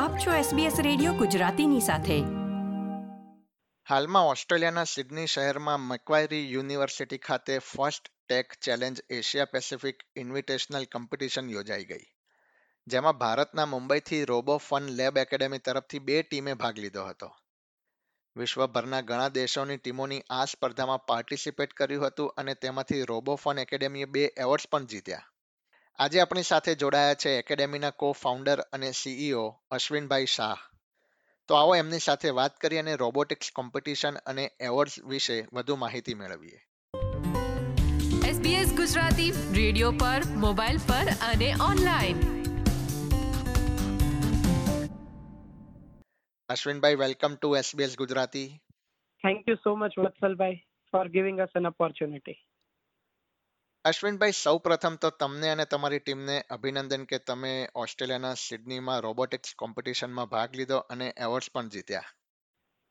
[0.00, 2.14] આપ છો SBS radio ગુજરાતીની સાથે.
[3.88, 11.84] હાલમાં ઓસ્ટ્રેલિયાના સિડની શહેરમાં મક્વાયરી યુનિવર્સિટી ખાતે first tech challenge Asia Pacific invitational competition યોજાઈ
[11.84, 12.06] ગઈ,
[12.86, 17.30] જેમાં ભારતના મુંબઈથી રોબો ફન લેબ એકેડેમી તરફથી બે ટીમે ભાગ લીધો હતો.
[18.36, 24.24] વિશ્વભરના ઘણા દેશોની ટીમોની આ સ્પર્ધામાં પાર્ટિસિપેટ કર્યું હતું અને તેમાંથી રોબો ફન એકેડેમીએ બે
[24.36, 25.29] એવોર્ડ્સ પણ જીત્યા.
[26.00, 30.56] આજે આપણી સાથે જોડાયા છે એકેડેમીના કો ફાઉન્ડર અને સીઈઓ અશ્વિનભાઈ શાહ.
[31.48, 36.58] તો આવો એમની સાથે વાત કરી અને રોબોટિક્સ કોમ્પિટિશન અને એવોર્ડ્સ વિશે વધુ માહિતી મેળવીએ.
[38.30, 42.16] SBS ગુજરાતી રેડિયો પર મોબાઈલ પર અને online.
[46.48, 48.48] Ashwinbhai welcome to SBS Gujarati.
[49.22, 50.54] Thank you so much Vatsalbhai
[50.92, 52.49] for giving us an opportunity.
[53.84, 60.28] Ashwinbhai સૌ પ્રથમ તો તમને અને તમારી ટીમને અભિનંદન કે તમે ઓસ્ટ્રેલિયાના સિડનીમાં રોબોટિક્સ કોમ્પિટિશનમાં
[60.34, 62.10] ભાગ લીધો અને એવોર્ડ્સ પણ જીત્યા.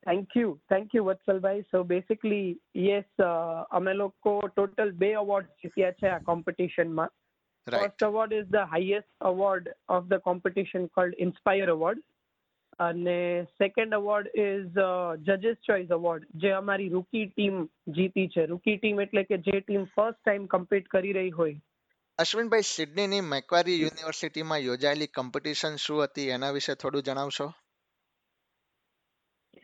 [0.06, 1.62] Thank you thank you Vatsalbhai.
[1.72, 2.48] So basically
[2.86, 3.24] yes
[3.72, 7.16] અમે લોકો ટોટલ બે અવોર્ડ જીત્યા છે આ કોમ્પિટિશનમાં
[7.68, 12.06] first award is the highest award of the competition called inspire award
[12.80, 14.78] અને સેકન્ડ અવોર્ડ ઇઝ
[15.30, 17.64] જજીસ ચોઇસ અવોર્ડ જે અમારી રૂકી ટીમ
[17.98, 18.46] જીતી છે.
[18.52, 21.58] રૂકી ટીમ એટલે કે જે ટીમ ફર્સ્ટ ટાઈમ કમ્પીટ કરી રહી હોય.
[22.20, 26.30] અશ્વિનભાઈ સિડનીની મેક્વારી યુનિવર્સિટીમાં યોજાયેલી કોમ્પિટિશન શું હતી?
[26.38, 27.50] એના વિશે થોડું જણાવશો?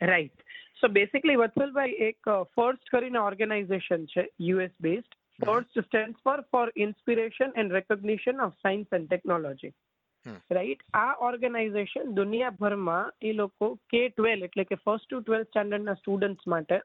[0.00, 0.44] રાઈટ
[0.80, 5.14] સો બેસિકલી વત્સલભાઈ એક ફર્સ્ટ કરીને ઓર્ગેનાઇઝેશન છે US based
[5.44, 9.72] first stand for for inspiration and recognition of science and technology.
[10.50, 16.46] Right આ ઓર્ગેનાઇઝેશન દુનિયાભરમાં એ લોકો કે ટ્વેલ્વ એટલે કે ફર્સ્ટ ટુ ટ્વેલ્થ સ્ટાન્ડર્ડના સ્ટુડન્ટ્સ
[16.46, 16.76] માટે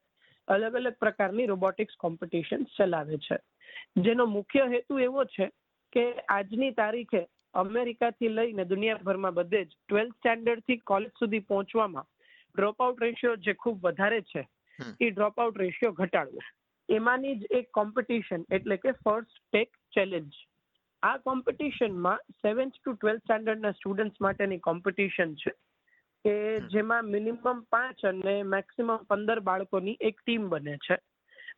[0.47, 3.37] અલગ અલગ પ્રકારની રોબોટિક્સ કોમ્પિટિશન ચલાવે છે.
[3.97, 5.49] જેનો મુખ્ય હેતુ એવો છે
[5.93, 7.21] કે આજની તારીખે
[7.53, 12.09] અમેરિકાથી લઈને દુનિયાભરમાં બધે જ ટ્વેલ્થ સ્ટાન્ડર્ડથી કોલેજ સુધી પહોંચવામાં
[12.55, 14.47] ડ્રોપ આઉટ રેશિયો જે ખૂબ વધારે છે
[14.99, 16.41] એ ડ્રોપ આઉટ રેશિયો ઘટાડવો.
[16.89, 20.39] એમાંની જ એક કોમ્પિટિશન એટલે કે ફર્સ્ટ ટેક ચેલેન્જ
[21.03, 25.53] આ કોમ્પિટિશનમાં સેવન્થ ટુ ટ્વેલ્થ સ્ટાન્ડર્ડના સ્ટુડન્ટ્સ માટેની કોમ્પિટિશન છે
[26.25, 26.33] કે
[26.67, 30.97] જેમાં મિનિમમ પાંચ અને મેક્સિમમ પંદર બાળકોની એક ટીમ બને છે.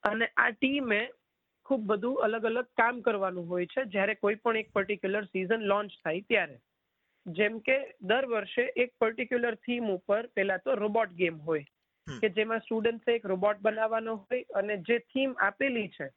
[0.03, 1.01] અને આ ટીમે
[1.65, 3.85] ખૂબ બધું અલગ અલગ કામ કરવાનું હોય છે.
[3.87, 6.57] જ્યારે કોઈ પણ એક પર્ટિક્યુલર સિઝન લોન્ચ થાય ત્યારે.
[7.25, 11.65] જેમ કે દર વર્ષે એક પર્ટિક્યુલર થીમ ઉપર પેલા તો રોબોટ ગેમ હોય.
[12.07, 16.09] કે જેમાં સ્ટુડન્ટ્સે એક રોબોટ બનાવવાનો હોય અને જે થીમ આપેલી છે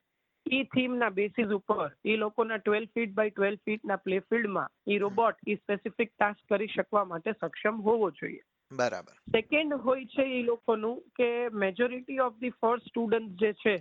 [0.46, 5.40] ઈ થીમના બેસિસ ઉપર એ લોકોના ટ્વેલ્વ ફીટ બાય ટ્વેલ્વ ફીટના પ્લે ફિલ્ડમાં એ રોબોટ
[5.46, 8.42] એ સ્પેસિફિક ટાસ્ક કરી શકવા માટે સક્ષમ હોવો જોઈએ.
[8.70, 9.14] બરાબર.
[9.28, 13.76] સેકન્ડ હોય છે એ લોકોનું કે majority of the first student જે છે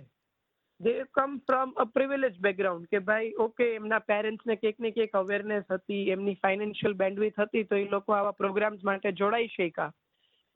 [0.80, 5.70] they come from a privilege background કે ભાઈ ઓકે એમના પેરેન્ટ્સને કંઈક ને કંઈક અવેરનેસ
[5.70, 9.92] હતી એમની ફાઇનાન્શિયલ બેન્ડવિથ હતી તો એ લોકો આવા પ્રોગ્રામ્સ માટે જોડાઈ શક્યા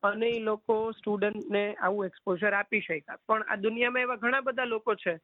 [0.02, 3.20] અને એ લોકો સ્ટુડન્ટને આવું એક્સપોઝર આપી શક્યા.
[3.26, 5.14] પણ આ દુનિયામાં એવા ઘણા બધા લોકો છે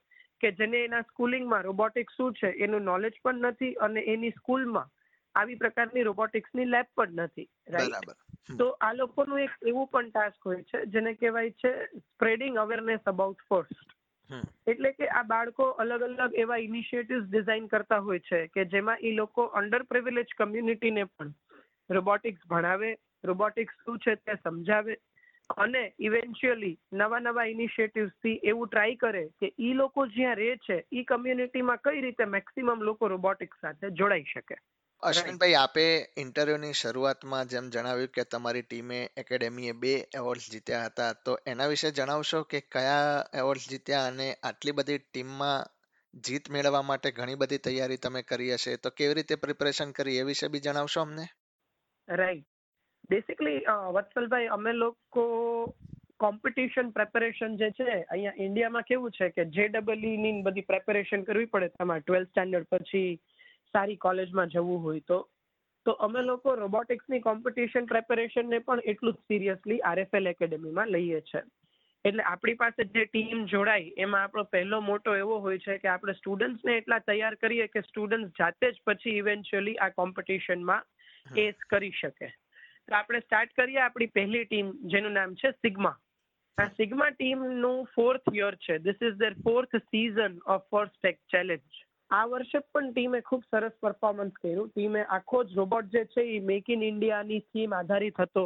[0.41, 4.93] કે જેને એના સ્કૂલિંગમાં રોબોટિક્સ શું છે એનું નોલેજ પણ નથી અને એની સ્કૂલમાં
[5.35, 10.65] આવી પ્રકારની રોબોટિક્સની લેબ પણ નથી રાઈટ તો આ લોકોનું એક એવું પણ ટાસ્ક હોય
[10.65, 13.97] છે જેને કહેવાય છે સ્પ્રેડિંગ અવેરનેસ અબાઉટ ફર્સ્ટ
[14.67, 19.13] એટલે કે આ બાળકો અલગ અલગ એવા ઇનિશિયેટિવ્સ ડિઝાઇન કરતા હોય છે કે જેમાં એ
[19.15, 21.35] લોકો અંડર પ્રિવિલેજ કમ્યુનિટીને પણ
[21.91, 22.89] રોબોટિક્સ ભણાવે
[23.25, 24.97] રોબોટિક્સ શું છે તે સમજાવે
[25.57, 31.05] અને ઇવેન્ચ્યુઅલી નવા નવા ઇનિશિયેટિવ્સથી એવું ટ્રાય કરે કે એ લોકો જ્યાં રહે છે ઈ
[31.07, 34.57] કમ્યુનિટીમાં કઈ રીતે મેક્સિમમ લોકો રોબોટિક્સ સાથે જોડાઈ શકે.
[35.03, 35.83] અશ્વિનભાઈ આપે
[36.17, 41.93] ઇન્ટરવ્યુની શરૂઆતમાં જેમ જણાવ્યું કે તમારી ટીમે એકેડેમીએ બે એવોર્ડ્સ જીત્યા હતા તો એના વિશે
[41.93, 45.67] જણાવશો કે કયા એવોર્ડ્સ જીત્યા અને આટલી બધી ટીમમાં
[46.25, 50.27] જીત મેળવવા માટે ઘણી બધી તૈયારી તમે કરી હશે તો કેવી રીતે પ્રિપરેશન કરી એ
[50.27, 51.27] વિશે બી જણાવશો અમને?
[52.09, 52.47] રાઈટ
[53.11, 53.61] બેસિકલી
[53.93, 55.25] વત્સલભાઈ અમે લોકો
[56.17, 61.69] કોમ્પિટિશન પ્રેપરેશન જે છે અહીંયા ઇન્ડિયામાં કેવું છે કે જે ડબલની બધી પ્રેપરેશન કરવી પડે
[61.75, 62.03] તમારે.
[62.03, 63.11] ટ્વેલ્થ સ્ટાન્ડર્ડ પછી
[63.75, 65.19] સારી કોલેજમાં જવું હોય તો.
[65.87, 71.43] તો અમે લોકો રોબોટિક્સની કોમ્પિટિશન પ્રેપરેશનને પણ એટલું જ સિરિયસલી આરએફએલ એકેડેમીમાં લઈએ છીએ
[72.05, 76.15] એટલે આપણી પાસે જે ટીમ જોડાય એમાં આપણો પહેલો મોટો એવો હોય છે કે આપણે
[76.15, 80.83] સ્ટુડન્ટ્સને એટલા તૈયાર કરીએ કે સ્ટુડન્ટ્સ જાતે જ પછી ઇવેન્ચ્યુઅલી આ કોમ્પિટિશનમાં
[81.37, 82.29] એસ કરી શકે.
[82.89, 85.97] તો આપણે સ્ટાર્ટ કરીએ આપણી પહેલી ટીમ જેનું નામ છે સિગ્મા.
[86.59, 88.79] આ સિગ્મા ટીમનું ફોર્થ યર છે.
[88.79, 91.81] This is their fourth season of first tech challenge
[92.11, 94.69] આ વર્ષે પણ ટીમે ખૂબ સરસ પરફોર્મન્સ કર્યું.
[94.71, 98.45] ટીમે આખો જ રોબોટ જે છે એ મેક ઇન ઇન્ડિયાની થીમ આધારિત હતો.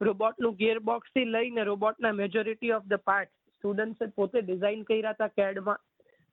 [0.00, 5.84] રોબોટનું ગિયરબોક્સથી લઈને રોબોટના મેજોરિટી ઓફ ધ પાર્ટ સ્ટુડન્ટ્સે પોતે ડિઝાઇન કર્યા હતા કેડમાં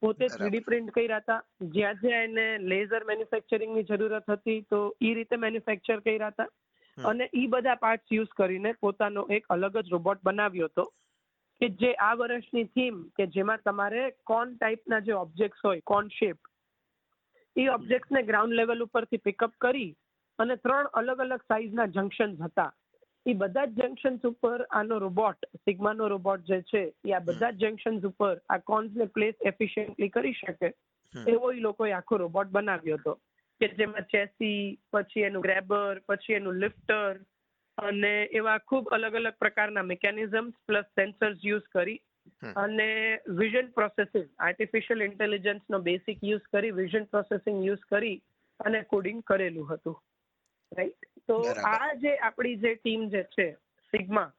[0.01, 0.25] પોતે.
[0.27, 1.41] થ્રીડી પ્રિન્ટ કર્યા હતા.
[1.75, 6.51] જ્યાં જ્યાં એને લેઝર મેન્યુફેક્ચરિંગની જરૂરત હતી તો એ રીતે મેન્યુફેક્ચર કર્યા હતા.
[6.97, 10.85] અને ઈ બધા પાર્ટસ યુઝ કરીને પોતાનો એક અલગ જ રોબોટ બનાવ્યો હતો
[11.61, 16.37] કે જે આ વર્ષની થીમ કે જેમાં તમારે કોન ટાઈપના જે ઓબ્જેક્ટ્સ હોય કોન શેપ
[17.55, 19.89] એ ઓબ્જેક્ટ્સને ગ્રાઉન્ડ લેવલ ઉપરથી પિકઅપ કરી
[20.39, 22.71] અને ત્રણ અલગ અલગ સાઇઝના જંક્શન્સ હતા.
[23.25, 27.65] એ બધા જ જંક્શન્સ ઉપર આનો રોબોટ સિગ્માનો રોબોટ જે છે એ આ બધા જ
[27.65, 30.73] જંક્શન્સ ઉપર આ કોન્સને પ્લેસ એફિશિયન્ટલી કરી શકે.
[31.13, 33.13] એવો એ લોકોએ આખો રોબોટ બનાવ્યો હતો.
[33.61, 34.57] કે જેમાં ચેસી
[34.93, 37.21] પછી એનું ગ્રેબર પછી એનું લિફ્ટર
[37.77, 41.99] અને એવા ખૂબ અલગ અલગ પ્રકારના મિકેનિઝમ્સ પ્લસ સેન્સર્સ યુઝ કરી
[42.55, 42.89] અને
[43.41, 48.17] વિઝન પ્રોસેસિંગ આર્ટિફિશિયલ ઇન્ટેલિજન્સનો બેસિક યુઝ કરી વિઝન પ્રોસેસિંગ યુઝ કરી
[48.59, 49.97] અને કોડિંગ કરેલું હતું.
[50.71, 51.39] રાઈટ તો
[51.71, 53.47] આ જે આપણી જે ટીમ જે છે
[53.93, 54.29] સિગ્મા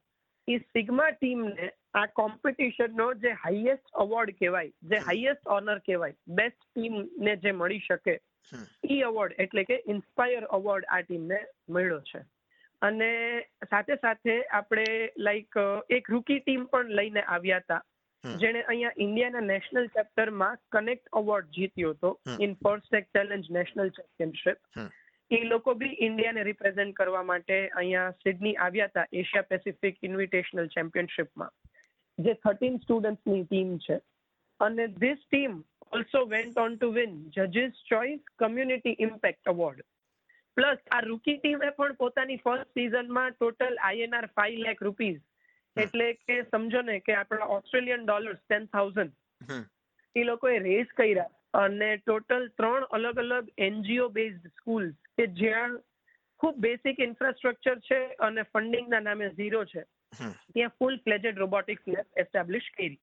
[0.47, 7.35] એ સિગ્મા ટીમને આ કોમ્પિટિશનનો જે હાઈએસ્ટ અવોર્ડ કહેવાય જે હાઈએસ્ટ ઓનર કહેવાય બેસ્ટ ટીમને
[7.37, 8.15] જે મળી શકે.
[8.89, 11.39] ઈ અવોર્ડ એટલે કે ઇન્સ્પાયર અવોર્ડ આ ટીમને
[11.69, 12.21] મળ્યો છે.
[12.81, 13.09] અને
[13.69, 14.87] સાથે સાથે આપણે
[15.17, 15.59] લાઈક
[15.97, 17.81] એક રૂકી ટીમ પણ લઈને આવ્યા હતા.
[18.23, 24.57] જેણે અહીંયા ઇન્ડિયાના નેશનલ ચેપ્ટરમાં કનેક્ટ અવોર્ડ જીત્યો હતો in first challenge national championship.
[25.31, 31.53] એ લોકો બી ઇન્ડિયાને રિપ્રેઝેન્ટ કરવા માટે અહીંયા સિડની આવ્યા હતા એશિયા પેસિફિક ઇન્વિટેશનલ ચેમ્પિયનશિપમાં
[32.17, 33.99] જે થર્ટીન સ્ટુડન્ટ્સની ટીમ છે.
[34.59, 39.79] અને this team also went on to win જજીસ choice Community impact Award.
[40.57, 45.21] Plus આ રૂકી ટીમે પણ પોતાની ફર્સ્ટ સિઝનમાં total INR five lakh rupees
[45.75, 49.57] એટલે કે સમજો ને કે આપણા ઓસ્ટ્રેલિયન ડોલર્સ ટેન થાઉઝન્ડ
[50.15, 54.87] એ લોકોએ રેઝ કર્યા અને ટોટલ ત્રણ અલગ અલગ એનજીઓ બેઝડ સ્કૂલ
[55.17, 55.75] કે જ્યાં
[56.39, 57.99] ખૂબ બેસિક ઇન્ફ્રાસ્ટ્રક્ચર છે
[58.29, 59.83] અને ફંડિંગના નામે ઝીરો છે.
[60.53, 62.99] ત્યાં full fledged robotics lab establish કરી.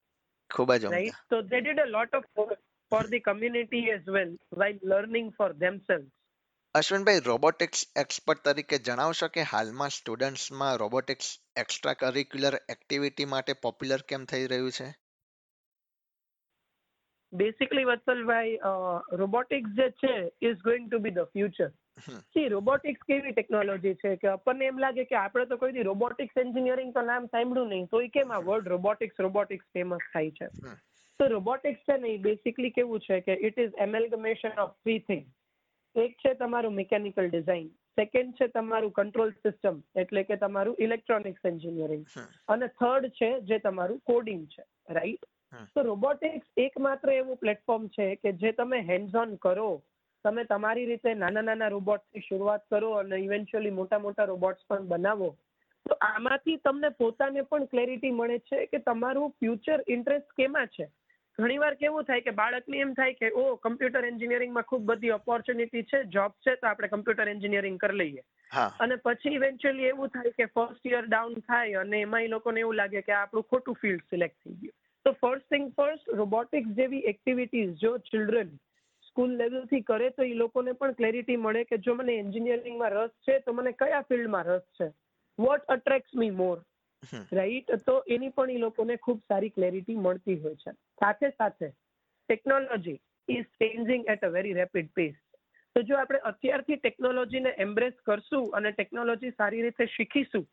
[0.49, 2.61] ખૂબ જ રાઈટ તો they did a lot of of work.
[2.93, 6.11] For the community as well while learning for themselves
[6.75, 14.25] Ashwinbhai robotics expert તરીકે જણાવશો કે હાલમાં સ્ટુડન્ટ્સમાં રોબોટિક્સ એક્સ્ટ્રા કરિક્યુલર એક્ટિવિટી માટે પોપ્યુલર કેમ
[14.31, 14.87] થઈ રહ્યું છે
[17.33, 18.57] બેસિકલી વત્સલભાઈ
[19.11, 20.13] રોબોટિક્સ જે છે
[20.49, 21.69] is going to be the future.
[22.33, 26.41] See robotics કેવી ટેકનોલોજી છે કે આપણને એમ લાગે કે આપણે તો કોઈ દી રોબોટિક્સ
[26.45, 30.47] એન્જિનિયરિંગ તો નામ સાંભળ્યું નહીં તો એ કેમ આ વર્ડ રોબોટિક્સ રોબોટિક્સ ફેમસ થાય છે.
[31.19, 35.25] તો રોબોટિક્સ છે ને એ બેસિકલી કેવું છે કે it is amalgamation of three thing
[35.95, 42.03] એક છે તમારું મિકેનિકલ ડિઝાઇન સેકન્ડ છે તમારું કંટ્રોલ સિસ્ટમ એટલે કે તમારું ઇલેક્ટ્રોનિક્સ એન્જિનિયરિંગ
[42.47, 45.29] અને થર્ડ છે જે તમારું કોડિંગ છે રાઈટ
[45.75, 49.69] તો રોબોટિક્સ એકમાત્ર એવું પ્લેટફોર્મ છે કે જે તમે હેન્ડ્સ ઓન કરો
[50.25, 55.29] તમે તમારી રીતે નાના નાના રોબોટથી શરૂઆત કરો અને ઇવેન્ચ્યુઅલી મોટા મોટા રોબોટ્સ પણ બનાવો.
[55.85, 60.87] તો આમાંથી તમને પોતાને પણ ક્લેરિટી મળે છે કે તમારું ફ્યુચર ઇન્ટરેસ્ટ કેમાં છે?
[61.37, 66.01] ઘણીવાર કેવું થાય કે બાળકને એમ થાય કે ઓ કમ્પ્યુટર એન્જિનિયરિંગમાં ખૂબ બધી ઓપોર્ચ્યુનિટી છે
[66.15, 68.23] જોબ છે તો આપણે કમ્પ્યુટર એન્જિનિયરિંગ કરી લઈએ.
[68.79, 72.77] અને પછી ઇવેન્ચ્યુઅલી એવું થાય કે ફર્સ્ટ યર ડાઉન થાય અને એમાં એ લોકોને એવું
[72.77, 74.75] લાગે કે આપણું ખોટું ફિલ્ડ સિલેક્ટ થઈ ગયું.
[75.05, 78.51] તો ફર્સ્ટ થિંગ ફર્સ્ટ રોબોટિક્સ જેવી એક્ટિવિટીઝ જો ચિલ્ડ્રન
[79.07, 83.39] સ્કૂલ લેવલથી કરે તો એ લોકોને પણ ક્લેરિટી મળે કે જો મને એન્જિનિયરિંગમાં રસ છે
[83.39, 84.91] તો મને કયા ફિલ્ડમાં રસ છે?
[85.37, 86.55] What attract me more
[87.31, 90.71] right તો એની પણ એ લોકોને ખૂબ સારી ક્લેરિટી મળતી હોય છે.
[91.03, 91.69] સાથે સાથે
[92.29, 92.97] technology
[93.27, 95.15] is changing at a very rapid pace
[95.75, 100.43] તો જો આપણે અત્યારથી ટેકનોલોજીને એમ્બ્રેસ કરશું અને ટેકનોલોજી સારી રીતે શીખીશું,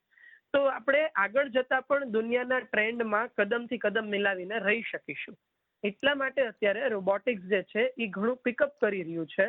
[0.55, 5.37] તો આપણે આગળ જતા પણ દુનિયાના ટ્રેન્ડમાં કદમથી કદમ મિલાવીને રહી શકીશું.
[5.85, 9.47] એટલા માટે અત્યારે રોબોટિક્સ જે છે એ ઘણું પિકઅપ કરી રહ્યું છે.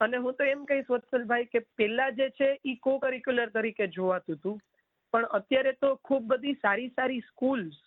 [0.00, 4.38] અને હું તો એમ કહીશ, વત્સલભાઈ, કે પહેલા જે છે એ કો કરિક્યુલર તરીકે જોવાતું
[4.38, 4.58] હતું.
[5.12, 7.78] પણ અત્યારે તો ખૂબ બધી સારી સારી સ્કૂલ્સ.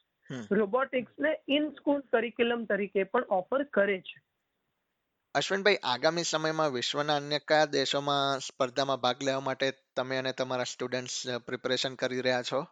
[0.52, 4.22] રોબોટિક્સને ઇન સ્કૂલ કરિક્યુલમ તરીકે પણ ઓફર કરે છે.
[5.36, 11.18] અશ્વિનભાઈ આગામી સમયમાં વિશ્વના અન્ય કયા દેશોમાં સ્પર્ધામાં ભાગ લેવા માટે તમે અને તમારા સ્ટુડન્ટ્સ
[11.46, 12.68] પ્રિપેરેશન કરી રહ્યા છો?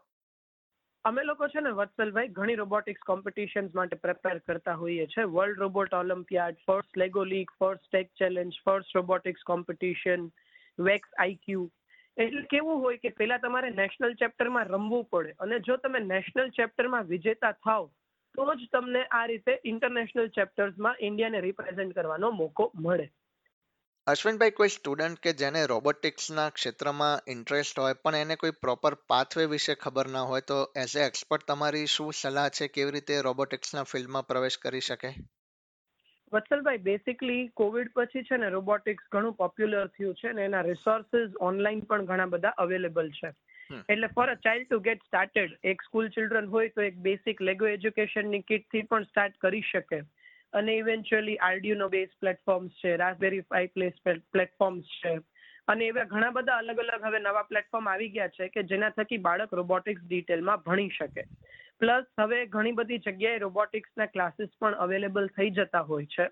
[1.05, 5.23] અમે લોકો છે ને વત્સલભાઈ ઘણી રોબોટિક્સ કોમ્પિટિશન્સ માટે પ્રિપેર કરતા હોઈએ છે.
[5.23, 10.31] World robot olympiad first Lego league first tech challenge first robotics competition
[10.79, 11.71] VEX IQ
[12.19, 17.07] એટલે કેવું હોય કે પહેલા તમારે નેશનલ ચેપ્ટરમાં રમવું પડે અને જો તમે નેશનલ ચેપ્ટરમાં
[17.07, 17.88] વિજેતા થાવ,
[18.35, 23.07] તો જ તમને આ રીતે ઇન્ટરનેશનલ ચેપ્ટર્સમાં ઇન્ડિયાને રિપ્રેઝેન્ટ કરવાનો મોકો મળે.
[24.07, 29.75] અશ્વિનભાઈ, કોઈ સ્ટુડન્ટ કે જેને રોબોટિક્સના ક્ષેત્રમાં ઇન્ટરેસ્ટ હોય, પણ એને કોઈ પ્રોપર પાથવે વિશે
[29.75, 34.27] ખબર ના હોય, તો એઝ એ એક્સપર્ટ તમારી શું સલાહ છે, કેવી રીતે રોબોટિક્સના ફિલ્ડમાં
[34.27, 35.11] પ્રવેશ કરી શકે?
[36.33, 41.79] વત્સલભાઈ બેસિકલી કોવિડ પછી છે ને રોબોટિક્સ ઘણું પોપ્યુલર થયું છે ને એના રિસોર્સિસ ઓનલાઈન
[41.79, 43.31] પણ ઘણા બધા અવેલેબલ છે.
[43.89, 47.67] એટલે for a child to get started એક સ્કૂલ ચિલ્ડ્રન હોય તો એક બેસિક લેગો
[47.67, 50.00] એજ્યુકેશનની કિટથી પણ સ્ટાર્ટ કરી શકે.
[50.53, 53.93] અને ઇવેન્ચ્યુઅલી આરડીયુનો બેઝ પ્લેટફોર્મ્સ છે રાસબેરી પાઈ પ્લેસ
[54.33, 55.19] પ્લેટફોર્મ્સ છે.
[55.67, 59.17] અને એવા ઘણા બધા અલગ અલગ હવે નવા પ્લેટફોર્મ આવી ગયા છે કે જેના થકી
[59.17, 61.24] બાળક રોબોટિક્સ ડિટેલમાં ભણી શકે.
[61.81, 66.29] પ્લસ હવે ઘણી બધી જગ્યાએ રોબોટિક્સના ક્લાસીસ પણ અવેલેબલ થઈ જતા હોય છે.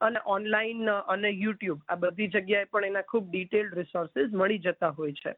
[0.00, 5.12] અને ઓનલાઈન અને યુટ્યુબ આ બધી જગ્યાએ પણ એના ખૂબ ડિટેલ્ડ રિસોર્સિસ મળી જતા હોય
[5.12, 5.34] છે.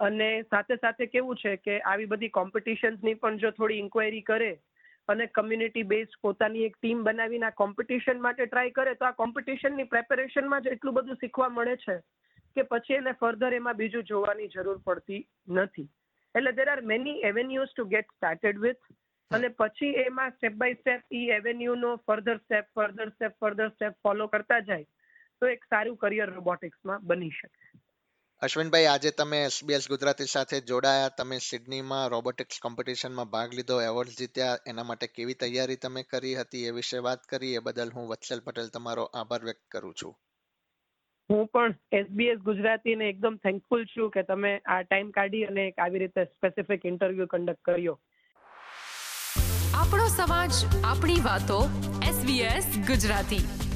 [0.00, 4.50] અને સાથે સાથે કેવું છે કે આવી બધી કોમ્પિટિશન્સની પણ જો થોડી ઇન્ક્વાયરી કરે
[5.08, 9.84] અને કમ્યુનિટી બેઝ પોતાની એક ટીમ બનાવીને આ કોમ્પિટિશન માટે ટ્રાય કરે, તો આ કોમ્પિટિશનની
[9.84, 11.96] પ્રેપરેશનમાં જ એટલું બધું શીખવા મળે છે
[12.56, 15.88] કે પછી એને ફર્ધર એમાં બીજું જોવાની જરૂર પડતી નથી.
[16.34, 18.84] એટલે there are many avenues to get started with
[19.30, 24.28] અને પછી એમાં સ્ટેપ બાય સ્ટેપ ઈ એવેન્યુનો further step further step further step follow
[24.28, 24.86] કરતા જાય,
[25.40, 27.60] તો એક સારું કરિયર રોબોટિક્સમાં બની શકે.
[28.42, 34.56] અશ્વિનભાઈ, આજે તમે એસબીએસ ગુજરાતી સાથે જોડાયા, તમે સિડનીમાં રોબોટિક્સ કોમ્પિટિશનમાં ભાગ લીધો એવોર્ડ જીત્યા,
[34.66, 38.44] એના માટે કેવી તૈયારી તમે કરી હતી, એ વિશે વાત કરી, એ બદલ હું વત્સલ
[38.46, 40.14] પટેલ તમારો આભાર વ્યક્ત કરું છું.
[41.30, 46.02] હું પણ એસબીએસ ગુજરાતીને એકદમ થેન્કફુલ છું કે તમે આ ટાઈમ કાઢી અને એક આવી
[46.02, 47.96] રીતે સ્પેસિફિક ઇન્ટરવ્યુ કન્ડક્ટ કર્યો.
[49.80, 51.60] આપણો સમાજ, આપણી વાતો
[52.08, 53.69] એસબીએસ ગુજરાતી.